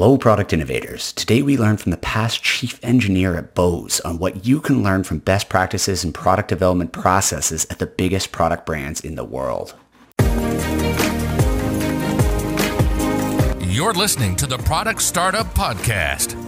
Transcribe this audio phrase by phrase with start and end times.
[0.00, 1.12] Hello, product innovators.
[1.14, 5.02] Today we learn from the past chief engineer at Bose on what you can learn
[5.02, 9.74] from best practices and product development processes at the biggest product brands in the world.
[13.60, 16.47] You're listening to the Product Startup Podcast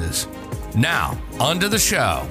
[0.75, 2.27] Now, on to the show.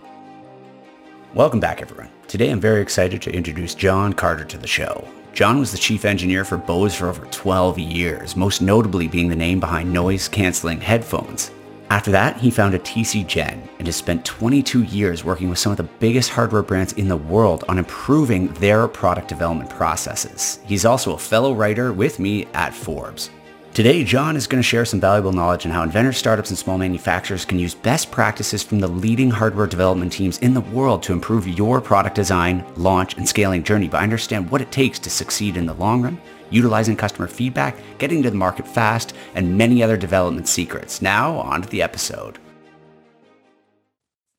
[1.35, 2.11] Welcome back, everyone.
[2.27, 5.07] Today I'm very excited to introduce John Carter to the show.
[5.33, 9.37] John was the chief engineer for Bose for over 12 years, most notably being the
[9.37, 11.53] name behind noise canceling headphones.
[11.91, 15.85] After that, he founded TCGen and has spent 22 years working with some of the
[15.85, 20.61] biggest hardware brands in the world on improving their product development processes.
[20.67, 23.31] He's also a fellow writer with me at Forbes.
[23.73, 26.77] Today, John is going to share some valuable knowledge on how inventors, startups, and small
[26.77, 31.13] manufacturers can use best practices from the leading hardware development teams in the world to
[31.13, 35.57] improve your product design, launch, and scaling journey, but understand what it takes to succeed
[35.57, 39.97] in the long run, utilizing customer feedback, getting to the market fast, and many other
[39.97, 41.01] development secrets.
[41.01, 42.41] Now, on to the episode.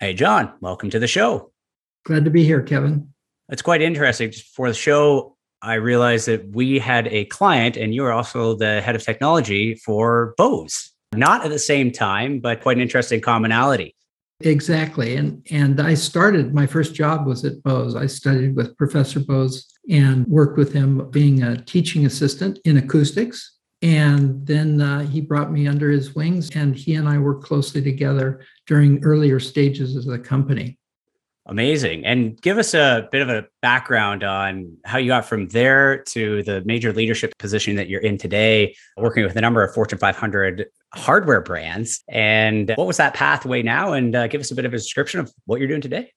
[0.01, 1.53] Hey, John, welcome to the show.
[2.03, 3.13] Glad to be here, Kevin.
[3.47, 4.33] It's quite interesting.
[4.33, 8.81] For the show, I realized that we had a client and you are also the
[8.81, 10.91] head of technology for Bose.
[11.13, 13.95] Not at the same time, but quite an interesting commonality.
[14.43, 15.17] Exactly.
[15.17, 17.95] And and I started my first job was at Bose.
[17.95, 23.57] I studied with Professor Bose and worked with him being a teaching assistant in acoustics.
[23.83, 27.81] And then uh, he brought me under his wings, and he and I worked closely
[27.81, 30.77] together during earlier stages of the company.
[31.47, 32.05] Amazing.
[32.05, 36.43] And give us a bit of a background on how you got from there to
[36.43, 40.67] the major leadership position that you're in today, working with a number of Fortune 500
[40.93, 42.03] hardware brands.
[42.07, 43.93] And what was that pathway now?
[43.93, 46.11] And uh, give us a bit of a description of what you're doing today.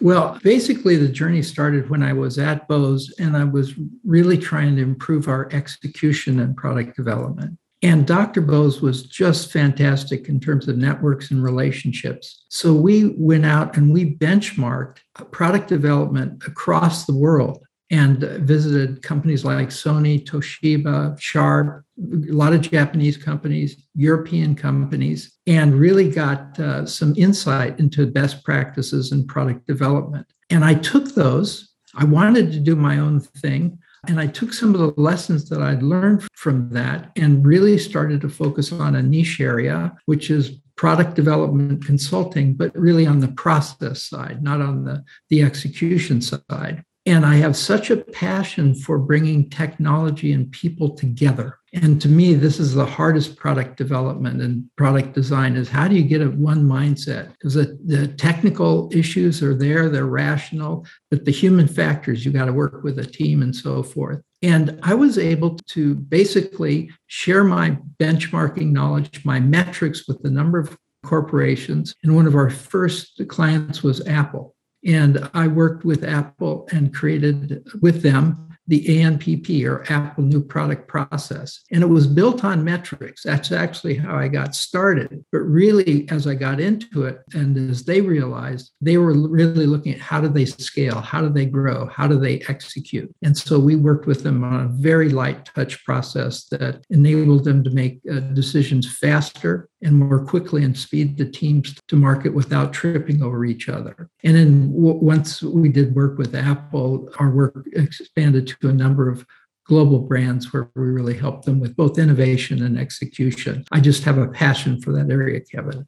[0.00, 4.76] Well, basically, the journey started when I was at Bose and I was really trying
[4.76, 7.58] to improve our execution and product development.
[7.82, 8.42] And Dr.
[8.42, 12.44] Bose was just fantastic in terms of networks and relationships.
[12.50, 14.98] So we went out and we benchmarked
[15.30, 22.60] product development across the world and visited companies like Sony, Toshiba, Sharp, a lot of
[22.60, 29.66] Japanese companies, European companies, and really got uh, some insight into best practices in product
[29.66, 30.26] development.
[30.50, 31.74] And I took those.
[31.96, 33.78] I wanted to do my own thing.
[34.08, 38.20] And I took some of the lessons that I'd learned from that and really started
[38.22, 43.28] to focus on a niche area, which is product development consulting, but really on the
[43.28, 46.82] process side, not on the, the execution side.
[47.04, 51.59] And I have such a passion for bringing technology and people together.
[51.72, 55.94] And to me, this is the hardest product development and product design is how do
[55.94, 57.30] you get at one mindset?
[57.32, 62.46] Because the, the technical issues are there, they're rational, but the human factors, you got
[62.46, 64.20] to work with a team and so forth.
[64.42, 70.58] And I was able to basically share my benchmarking knowledge, my metrics with a number
[70.58, 71.94] of corporations.
[72.02, 74.54] And one of our first clients was Apple.
[74.84, 80.86] And I worked with Apple and created with them the ANPP or Apple New Product
[80.86, 81.60] Process.
[81.72, 83.24] And it was built on metrics.
[83.24, 85.24] That's actually how I got started.
[85.32, 89.94] But really, as I got into it and as they realized, they were really looking
[89.94, 91.00] at how do they scale?
[91.00, 91.86] How do they grow?
[91.86, 93.12] How do they execute?
[93.22, 97.64] And so we worked with them on a very light touch process that enabled them
[97.64, 102.72] to make uh, decisions faster and more quickly and speed the teams to market without
[102.72, 104.08] tripping over each other.
[104.22, 109.08] And then w- once we did work with Apple, our work expanded to a number
[109.08, 109.24] of
[109.64, 113.64] global brands where we really help them with both innovation and execution.
[113.70, 115.86] I just have a passion for that area, Kevin.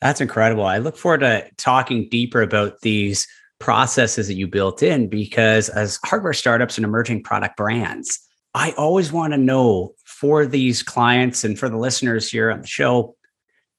[0.00, 0.64] That's incredible.
[0.64, 3.26] I look forward to talking deeper about these
[3.58, 8.18] processes that you built in because as hardware startups and emerging product brands,
[8.54, 12.66] I always want to know for these clients and for the listeners here on the
[12.66, 13.14] show,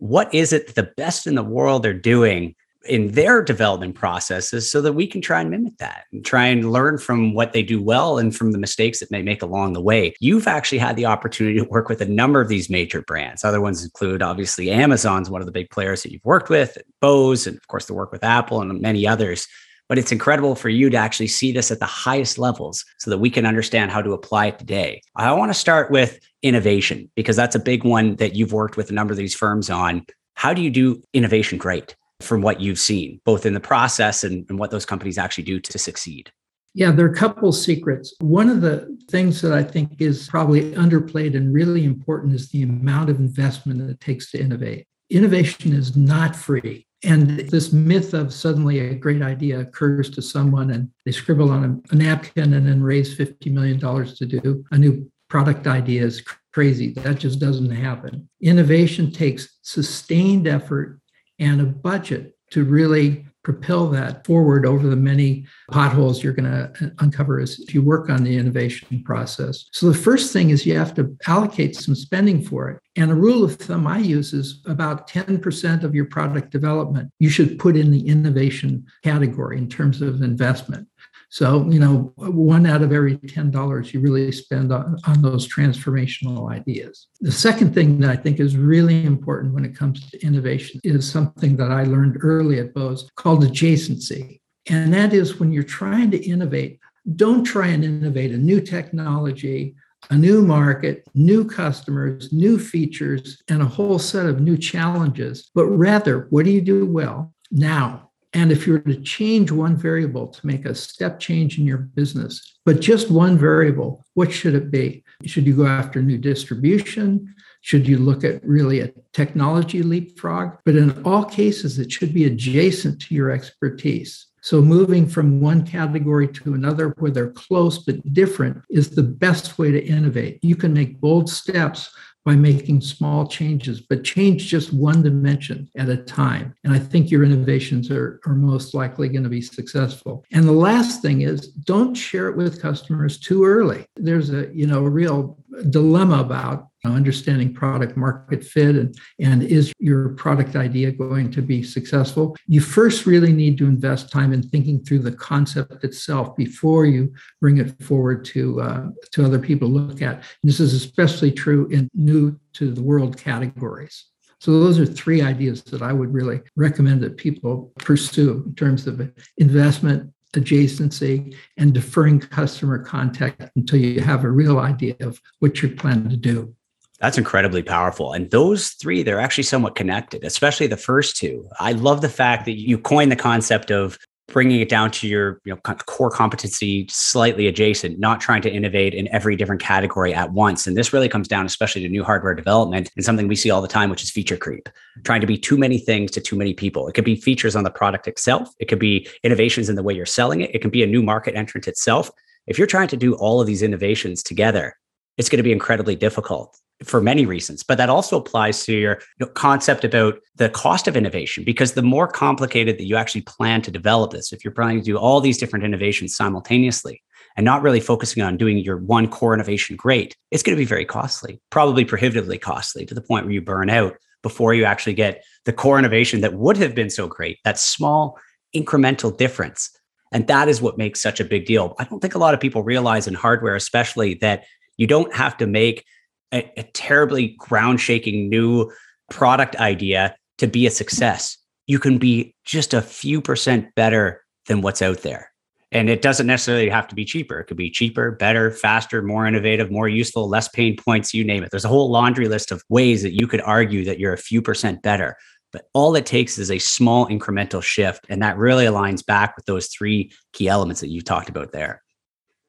[0.02, 2.56] what is it that the best in the world are doing
[2.86, 6.72] in their development processes so that we can try and mimic that and try and
[6.72, 9.82] learn from what they do well and from the mistakes that they make along the
[9.82, 10.12] way.
[10.20, 13.44] You've actually had the opportunity to work with a number of these major brands.
[13.44, 17.46] Other ones include obviously Amazon's one of the big players that you've worked with, Bose,
[17.46, 19.48] and of course the work with Apple and many others.
[19.92, 23.18] But it's incredible for you to actually see this at the highest levels so that
[23.18, 25.02] we can understand how to apply it today.
[25.18, 28.90] I want to start with innovation because that's a big one that you've worked with
[28.90, 30.06] a number of these firms on.
[30.36, 34.46] How do you do innovation great from what you've seen, both in the process and,
[34.48, 36.32] and what those companies actually do to succeed?
[36.74, 38.16] Yeah, there are a couple secrets.
[38.22, 42.64] One of the things that I think is probably underplayed and really important is the
[42.64, 44.88] amount of investment that it takes to innovate.
[45.10, 46.88] Innovation is not free.
[47.04, 51.64] And this myth of suddenly a great idea occurs to someone and they scribble on
[51.64, 56.24] a, a napkin and then raise $50 million to do a new product idea is
[56.54, 56.94] crazy.
[56.94, 58.30] That just doesn't happen.
[58.42, 61.00] Innovation takes sustained effort
[61.40, 66.94] and a budget to really propel that forward over the many potholes you're going to
[67.00, 69.66] uncover as you work on the innovation process.
[69.72, 72.80] So the first thing is you have to allocate some spending for it.
[72.96, 77.30] And a rule of thumb I use is about 10% of your product development you
[77.30, 80.88] should put in the innovation category in terms of investment.
[81.32, 86.52] So, you know, one out of every $10 you really spend on, on those transformational
[86.52, 87.08] ideas.
[87.22, 91.10] The second thing that I think is really important when it comes to innovation is
[91.10, 94.42] something that I learned early at Bose called adjacency.
[94.68, 96.82] And that is when you're trying to innovate,
[97.16, 99.76] don't try and innovate a new technology,
[100.10, 105.66] a new market, new customers, new features, and a whole set of new challenges, but
[105.68, 108.11] rather, what do you do well now?
[108.34, 111.80] And if you were to change one variable to make a step change in your
[111.80, 115.04] business, but just one variable, what should it be?
[115.26, 117.36] Should you go after new distribution?
[117.62, 120.58] Should you look at really a technology leapfrog?
[120.64, 124.28] But in all cases, it should be adjacent to your expertise.
[124.44, 129.60] So moving from one category to another where they're close but different is the best
[129.60, 130.40] way to innovate.
[130.42, 135.90] You can make bold steps by making small changes, but change just one dimension at
[135.90, 136.54] a time.
[136.64, 140.24] And I think your innovations are, are most likely going to be successful.
[140.32, 143.86] And the last thing is don't share it with customers too early.
[143.96, 145.38] There's a, you know, a real
[145.70, 151.62] dilemma about understanding product market fit and, and is your product idea going to be
[151.62, 152.36] successful?
[152.48, 157.14] You first really need to invest time in thinking through the concept itself before you
[157.40, 160.16] bring it forward to uh, to other people to look at.
[160.16, 164.06] And this is especially true in new to the world categories.
[164.40, 168.88] So those are three ideas that i would really recommend that people pursue in terms
[168.88, 175.62] of investment adjacency and deferring customer contact until you have a real idea of what
[175.62, 176.56] you're planning to do
[177.02, 178.14] that's incredibly powerful.
[178.14, 181.50] And those three, they're actually somewhat connected, especially the first two.
[181.60, 183.98] I love the fact that you coined the concept of
[184.32, 188.94] bringing it down to your you know core competency slightly adjacent not trying to innovate
[188.94, 190.66] in every different category at once.
[190.68, 193.62] And this really comes down especially to new hardware development and something we see all
[193.62, 194.70] the time which is feature creep
[195.04, 196.88] trying to be too many things to too many people.
[196.88, 198.50] It could be features on the product itself.
[198.60, 200.54] It could be innovations in the way you're selling it.
[200.54, 202.10] It can be a new market entrant itself.
[202.48, 204.76] If you're trying to do all of these innovations together
[205.18, 209.00] it's going to be incredibly difficult for many reasons, but that also applies to your
[209.34, 213.72] concept about the cost of innovation, because the more complicated that you actually plan to
[213.72, 217.02] develop this, if you're planning to do all these different innovations simultaneously
[217.38, 220.66] and not really focusing on doing your one core innovation great, it's going to be
[220.66, 224.94] very costly, probably prohibitively costly to the point where you burn out before you actually
[224.94, 228.20] get the core innovation that would have been so great, that small
[228.56, 229.70] incremental difference.
[230.12, 231.76] And that is what makes such a big deal.
[231.80, 234.44] I don't think a lot of people realize in hardware, especially, that
[234.78, 235.86] you don't have to make
[236.32, 238.72] a, a terribly ground shaking new
[239.10, 241.38] product idea to be a success.
[241.68, 245.32] You can be just a few percent better than what's out there.
[245.74, 247.40] And it doesn't necessarily have to be cheaper.
[247.40, 251.44] It could be cheaper, better, faster, more innovative, more useful, less pain points, you name
[251.44, 251.52] it.
[251.52, 254.42] There's a whole laundry list of ways that you could argue that you're a few
[254.42, 255.16] percent better.
[255.54, 258.06] But all it takes is a small incremental shift.
[258.10, 261.82] And that really aligns back with those three key elements that you talked about there.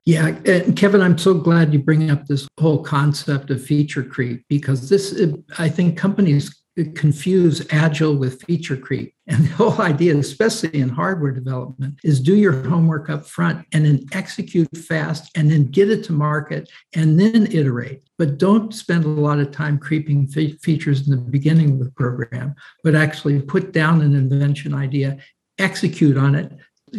[0.05, 4.45] Yeah, and Kevin, I'm so glad you bring up this whole concept of feature creep
[4.49, 5.21] because this,
[5.59, 6.63] I think companies
[6.95, 9.15] confuse agile with feature creep.
[9.29, 13.87] And the whole idea, especially in hardware development, is do your homework up front and
[13.87, 18.03] then execute fast and then get it to market and then iterate.
[18.19, 21.91] But don't spend a lot of time creeping fe- features in the beginning of the
[21.93, 25.19] program, but actually put down an invention idea,
[25.59, 26.53] execute on it,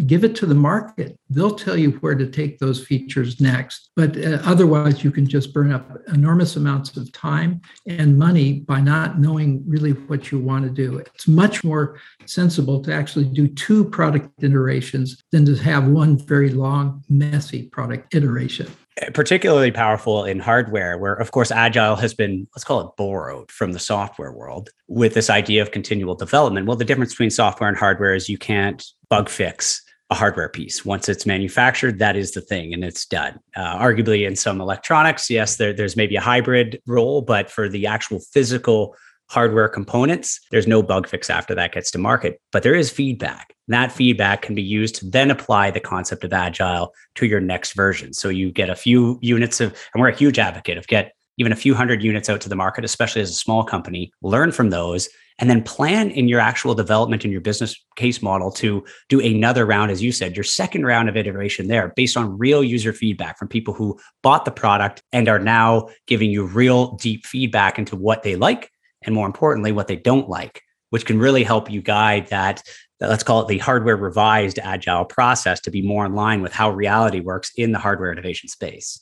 [0.08, 1.18] give it to the market.
[1.30, 3.92] They'll tell you where to take those features next.
[3.96, 8.82] But uh, otherwise, you can just burn up enormous amounts of time and money by
[8.82, 10.98] not knowing really what you want to do.
[10.98, 16.50] It's much more sensible to actually do two product iterations than to have one very
[16.50, 18.68] long, messy product iteration
[19.14, 23.72] particularly powerful in hardware where of course agile has been let's call it borrowed from
[23.72, 27.78] the software world with this idea of continual development well the difference between software and
[27.78, 29.83] hardware is you can't bug fix
[30.14, 30.86] a hardware piece.
[30.86, 33.40] Once it's manufactured, that is the thing and it's done.
[33.56, 37.88] Uh, arguably, in some electronics, yes, there, there's maybe a hybrid role, but for the
[37.88, 38.96] actual physical
[39.30, 43.56] hardware components, there's no bug fix after that gets to market, but there is feedback.
[43.68, 47.74] That feedback can be used to then apply the concept of agile to your next
[47.74, 48.14] version.
[48.14, 51.52] So you get a few units of, and we're a huge advocate of get even
[51.52, 54.70] a few hundred units out to the market, especially as a small company, learn from
[54.70, 55.10] those,
[55.40, 59.66] and then plan in your actual development in your business case model to do another
[59.66, 63.38] round, as you said, your second round of iteration there based on real user feedback
[63.40, 67.96] from people who bought the product and are now giving you real deep feedback into
[67.96, 68.70] what they like
[69.02, 70.62] and more importantly, what they don't like,
[70.92, 72.64] which can really help you guide that
[73.02, 76.70] let's call it the hardware revised agile process to be more in line with how
[76.70, 79.02] reality works in the hardware innovation space.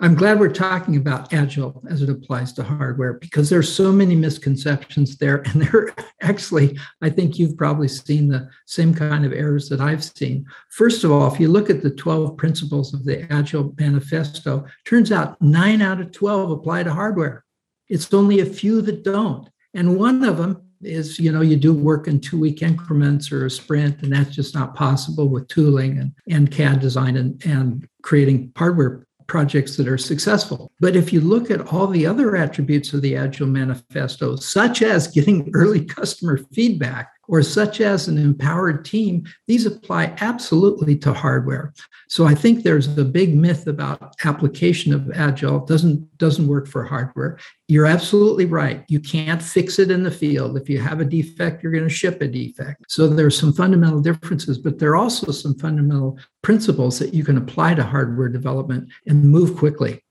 [0.00, 4.16] I'm glad we're talking about agile as it applies to hardware because there's so many
[4.16, 9.68] misconceptions there and they're actually I think you've probably seen the same kind of errors
[9.68, 10.46] that I've seen.
[10.70, 15.12] First of all, if you look at the 12 principles of the agile manifesto, turns
[15.12, 17.44] out 9 out of 12 apply to hardware.
[17.88, 19.48] It's only a few that don't.
[19.74, 23.46] And one of them is, you know, you do work in two week increments or
[23.46, 27.88] a sprint, and that's just not possible with tooling and, and CAD design and, and
[28.02, 30.70] creating hardware projects that are successful.
[30.78, 35.08] But if you look at all the other attributes of the Agile Manifesto, such as
[35.08, 41.72] getting early customer feedback or such as an empowered team, these apply absolutely to hardware.
[42.10, 46.84] So I think there's a big myth about application of Agile doesn't doesn't work for
[46.84, 47.38] hardware.
[47.68, 48.84] You're absolutely right.
[48.88, 50.58] You can't fix it in the field.
[50.58, 52.84] If you have a defect, you're going to ship a defect.
[52.88, 57.38] So there's some fundamental differences, but there are also some fundamental principles that you can
[57.38, 60.02] apply to hardware development and move quickly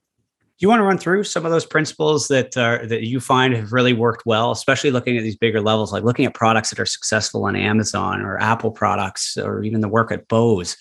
[0.58, 3.72] you want to run through some of those principles that are that you find have
[3.72, 6.86] really worked well, especially looking at these bigger levels, like looking at products that are
[6.86, 10.76] successful on Amazon or Apple products, or even the work at Bose?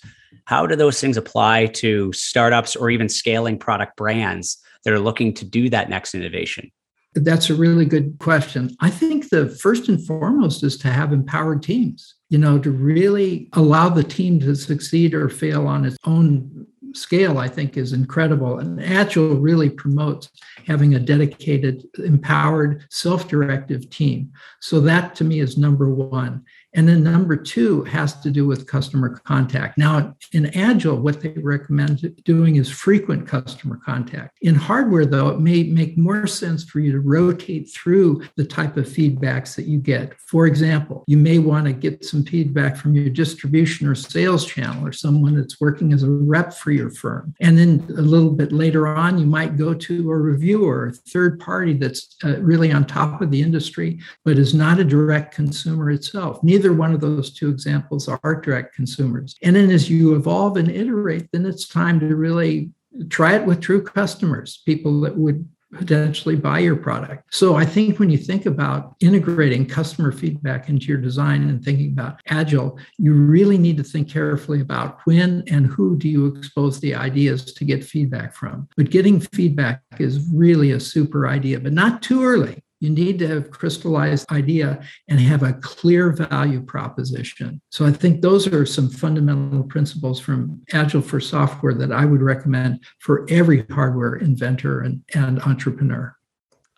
[0.46, 5.34] How do those things apply to startups or even scaling product brands that are looking
[5.36, 6.72] to do that next innovation?
[7.14, 8.76] That's a really good question.
[8.80, 13.50] I think the first and foremost is to have empowered teams, you know, to really
[13.54, 18.60] allow the team to succeed or fail on its own scale, I think, is incredible.
[18.60, 20.30] And Agile really promotes
[20.68, 24.32] having a dedicated, empowered, self directive team.
[24.60, 26.44] So, that to me is number one.
[26.74, 29.78] And then number two has to do with customer contact.
[29.78, 34.38] Now, in Agile, what they recommend doing is frequent customer contact.
[34.42, 38.78] In hardware, though, it may make more sense for you to rotate through the type
[38.78, 40.18] of feedbacks that you get.
[40.20, 44.86] For example, you may want to get some feedback from your distribution or sales channel
[44.86, 47.34] or someone that's working as a rep for your firm.
[47.42, 51.40] And then a little bit later on, you might go to a reviewer, a third
[51.40, 55.92] party that's uh, really on top of the industry, but is not a direct consumer
[55.92, 56.42] itself.
[56.44, 59.36] Neither Neither one of those two examples are direct consumers.
[59.42, 62.70] And then as you evolve and iterate, then it's time to really
[63.10, 67.34] try it with true customers, people that would potentially buy your product.
[67.34, 71.94] So I think when you think about integrating customer feedback into your design and thinking
[71.94, 76.80] about agile, you really need to think carefully about when and who do you expose
[76.80, 78.70] the ideas to get feedback from.
[78.78, 82.64] But getting feedback is really a super idea, but not too early.
[82.82, 87.62] You need to have crystallized idea and have a clear value proposition.
[87.70, 92.24] So I think those are some fundamental principles from Agile for software that I would
[92.24, 96.16] recommend for every hardware inventor and, and entrepreneur.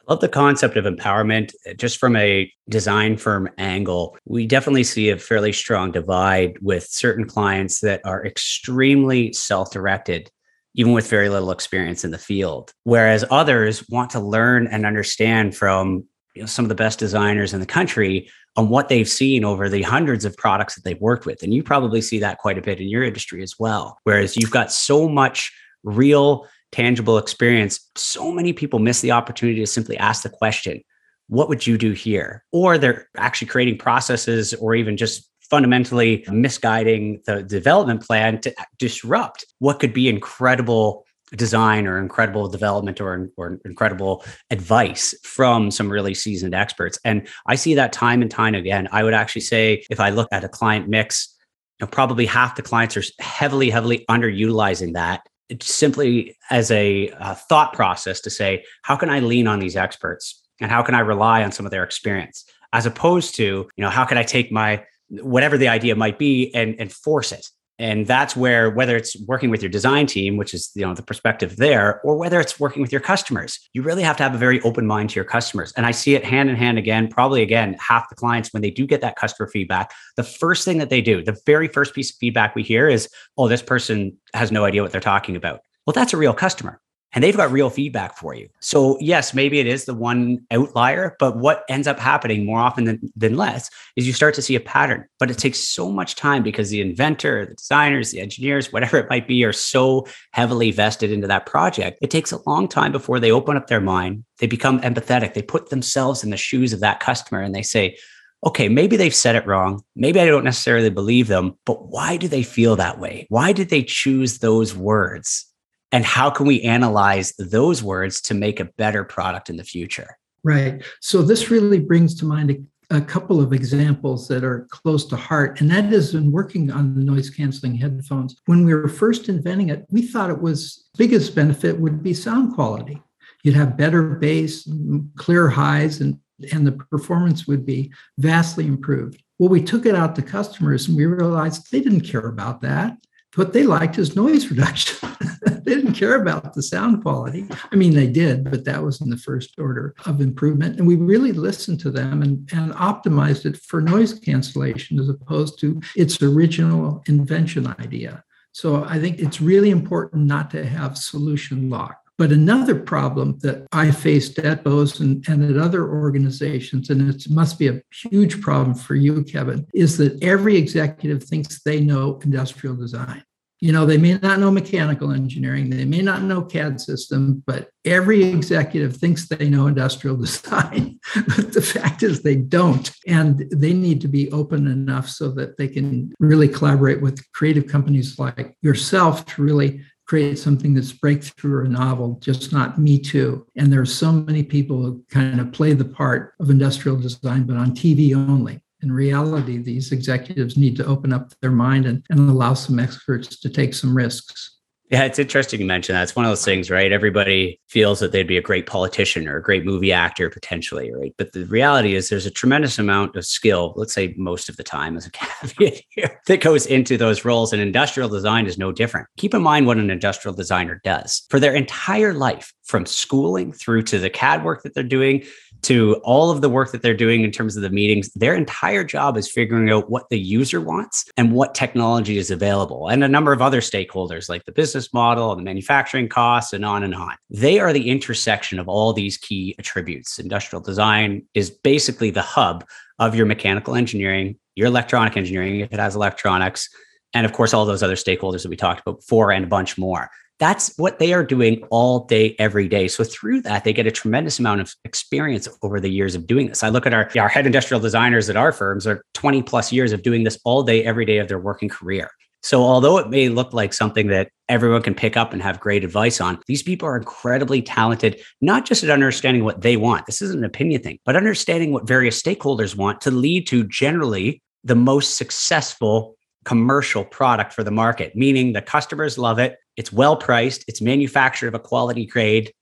[0.05, 1.53] I love the concept of empowerment.
[1.77, 7.25] Just from a design firm angle, we definitely see a fairly strong divide with certain
[7.25, 10.29] clients that are extremely self directed
[10.75, 12.73] even with very little experience in the field.
[12.83, 17.53] Whereas others want to learn and understand from you know, some of the best designers
[17.53, 21.25] in the country on what they've seen over the hundreds of products that they've worked
[21.25, 21.43] with.
[21.43, 23.99] And you probably see that quite a bit in your industry as well.
[24.03, 25.51] Whereas you've got so much
[25.83, 30.81] real, tangible experience, so many people miss the opportunity to simply ask the question,
[31.27, 32.43] what would you do here?
[32.51, 39.45] Or they're actually creating processes or even just fundamentally misguiding the development plan to disrupt
[39.59, 46.13] what could be incredible design or incredible development or, or incredible advice from some really
[46.13, 46.99] seasoned experts.
[47.03, 48.87] And I see that time and time again.
[48.91, 51.35] I would actually say if I look at a client mix,
[51.79, 55.27] you know, probably half the clients are heavily, heavily underutilizing that
[55.61, 60.41] simply as a, a thought process to say, how can I lean on these experts
[60.61, 62.45] and how can I rely on some of their experience?
[62.71, 66.53] As opposed to, you know, how can I take my whatever the idea might be
[66.53, 67.47] and and force it.
[67.79, 71.01] And that's where whether it's working with your design team which is you know the
[71.01, 74.37] perspective there or whether it's working with your customers you really have to have a
[74.37, 75.73] very open mind to your customers.
[75.75, 78.71] And i see it hand in hand again probably again half the clients when they
[78.71, 82.11] do get that customer feedback the first thing that they do the very first piece
[82.11, 85.61] of feedback we hear is oh this person has no idea what they're talking about.
[85.87, 86.79] Well that's a real customer
[87.13, 88.49] and they've got real feedback for you.
[88.59, 92.85] So, yes, maybe it is the one outlier, but what ends up happening more often
[92.85, 95.05] than, than less is you start to see a pattern.
[95.19, 99.09] But it takes so much time because the inventor, the designers, the engineers, whatever it
[99.09, 101.99] might be, are so heavily vested into that project.
[102.01, 105.41] It takes a long time before they open up their mind, they become empathetic, they
[105.41, 107.97] put themselves in the shoes of that customer and they say,
[108.45, 109.81] okay, maybe they've said it wrong.
[109.95, 113.25] Maybe I don't necessarily believe them, but why do they feel that way?
[113.29, 115.45] Why did they choose those words?
[115.93, 120.17] And how can we analyze those words to make a better product in the future?
[120.43, 120.83] Right.
[120.99, 125.15] So this really brings to mind a, a, couple of examples that are close to
[125.15, 128.35] heart and that is in working on the noise canceling headphones.
[128.47, 132.55] When we were first inventing it we thought it was biggest benefit would be sound
[132.55, 133.01] quality.
[133.43, 134.67] You'd have better bass
[135.15, 136.19] clear highs and
[136.51, 139.23] and the performance would be vastly improved.
[139.37, 142.97] Well we took it out to customers and we realized they didn't care about that.
[143.35, 145.09] What they liked is noise reduction.
[145.63, 147.47] they didn't care about the sound quality.
[147.71, 150.77] I mean, they did, but that was in the first order of improvement.
[150.77, 155.59] And we really listened to them and, and optimized it for noise cancellation as opposed
[155.59, 158.23] to its original invention idea.
[158.51, 161.97] So I think it's really important not to have solution lock.
[162.19, 167.27] But another problem that I faced at Bose and, and at other organizations, and it
[167.29, 172.19] must be a huge problem for you, Kevin, is that every executive thinks they know
[172.23, 173.23] industrial design.
[173.63, 177.69] You know, they may not know mechanical engineering, they may not know CAD system, but
[177.85, 180.99] every executive thinks they know industrial design.
[181.15, 182.91] but the fact is they don't.
[183.07, 187.67] And they need to be open enough so that they can really collaborate with creative
[187.67, 193.47] companies like yourself to really create something that's breakthrough or novel, just not me too.
[193.55, 197.55] And there's so many people who kind of play the part of industrial design, but
[197.55, 198.62] on TV only.
[198.83, 203.39] In reality, these executives need to open up their mind and, and allow some experts
[203.39, 204.57] to take some risks.
[204.89, 206.03] Yeah, it's interesting you mention that.
[206.03, 206.91] It's one of those things, right?
[206.91, 211.15] Everybody feels that they'd be a great politician or a great movie actor potentially, right?
[211.17, 214.63] But the reality is there's a tremendous amount of skill, let's say most of the
[214.63, 217.53] time as a caveat here, that goes into those roles.
[217.53, 219.07] And industrial design is no different.
[219.17, 223.83] Keep in mind what an industrial designer does for their entire life, from schooling through
[223.83, 225.23] to the CAD work that they're doing
[225.63, 228.83] to all of the work that they're doing in terms of the meetings, their entire
[228.83, 233.07] job is figuring out what the user wants and what technology is available, and a
[233.07, 236.93] number of other stakeholders like the business model and the manufacturing costs, and on and
[236.93, 237.15] on.
[237.29, 240.19] They are the intersection of all these key attributes.
[240.19, 242.65] Industrial design is basically the hub
[242.99, 246.69] of your mechanical engineering, your electronic engineering, if it has electronics,
[247.13, 249.77] and of course, all those other stakeholders that we talked about before and a bunch
[249.77, 250.09] more
[250.43, 252.89] that's what they are doing all day, every day.
[252.89, 256.47] So through that, they get a tremendous amount of experience over the years of doing
[256.47, 256.63] this.
[256.63, 259.93] I look at our, our head industrial designers at our firms are 20 plus years
[259.93, 262.11] of doing this all day, every day of their working career.
[262.41, 265.85] So although it may look like something that everyone can pick up and have great
[265.85, 270.07] advice on, these people are incredibly talented, not just at understanding what they want.
[270.07, 274.41] This isn't an opinion thing, but understanding what various stakeholders want to lead to generally
[274.65, 280.15] the most successful commercial product for the market, meaning the customers love it it's well
[280.15, 282.53] priced, it's manufactured of a quality grade,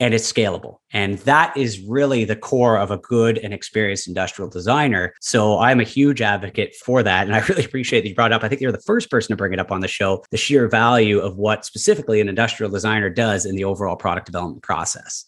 [0.00, 0.76] and it's scalable.
[0.92, 5.12] And that is really the core of a good and experienced industrial designer.
[5.20, 7.26] So I'm a huge advocate for that.
[7.26, 8.44] And I really appreciate that you brought up.
[8.44, 10.68] I think you're the first person to bring it up on the show the sheer
[10.68, 15.24] value of what specifically an industrial designer does in the overall product development process.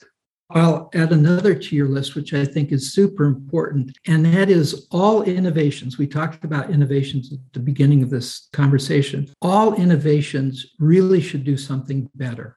[0.52, 4.86] I'll add another to your list, which I think is super important, and that is
[4.90, 5.98] all innovations.
[5.98, 9.28] We talked about innovations at the beginning of this conversation.
[9.42, 12.56] All innovations really should do something better.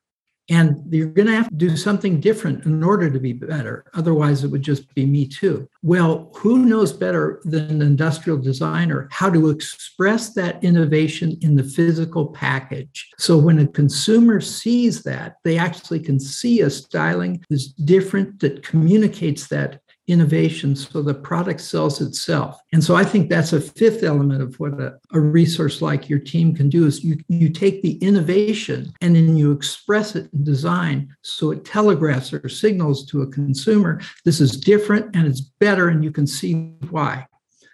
[0.50, 3.86] And you're going to have to do something different in order to be better.
[3.94, 5.70] Otherwise, it would just be me too.
[5.84, 11.64] Well, who knows better than an industrial designer how to express that innovation in the
[11.64, 13.10] physical package?
[13.18, 18.64] So when a consumer sees that, they actually can see a styling that's different that
[18.64, 22.60] communicates that innovation so the product sells itself.
[22.74, 26.20] And so i think that's a fifth element of what a, a, resource like your
[26.20, 30.44] team can do is you, you take the innovation and then you express it in
[30.44, 35.89] design so it telegraphs or signals to a consumer this is different and it's better
[35.89, 36.54] and you can see
[36.89, 37.26] why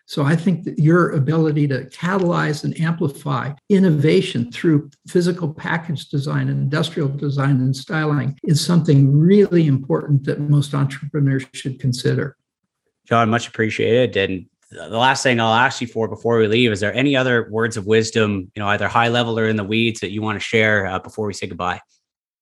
[0.10, 6.50] so I think that your ability to catalyze and amplify innovation through physical package design
[6.50, 12.36] and industrial design and styling is something really important that most entrepreneurs should consider.
[13.06, 14.17] John, much appreciated.
[14.17, 17.48] And the last thing I'll ask you for before we leave is there any other
[17.52, 20.38] words of wisdom, you know, either high level or in the weeds that you want
[20.38, 21.82] to share uh, before we say goodbye?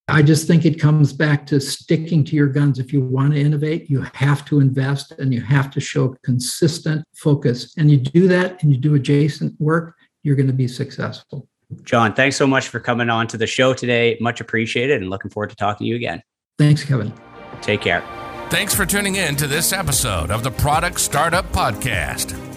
[0.10, 2.80] I just think it comes back to sticking to your guns.
[2.80, 7.04] If you want to innovate, you have to invest and you have to show consistent
[7.14, 7.74] focus.
[7.78, 11.50] And you do that and you do adjacent work, you're going to be successful.
[11.84, 14.18] John, thanks so much for coming on to the show today.
[14.22, 16.24] Much appreciated and looking forward to talking to you again.
[16.58, 17.14] Thanks, Kevin.
[17.62, 18.02] Take care.
[18.50, 22.57] Thanks for tuning in to this episode of the Product Startup Podcast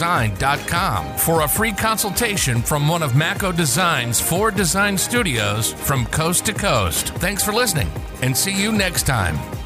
[0.00, 6.46] design.com for a free consultation from one of Mako Design's four design studios from coast
[6.46, 7.10] to coast.
[7.16, 7.90] Thanks for listening
[8.22, 9.59] and see you next time.